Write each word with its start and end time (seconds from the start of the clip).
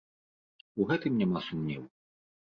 У 0.79 0.87
гэтым 0.91 1.19
няма 1.21 1.39
сумневу. 1.49 1.85